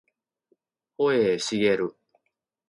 [0.95, 1.93] 保栄茂